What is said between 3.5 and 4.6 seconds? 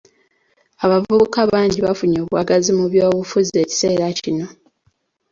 ekiseera kino.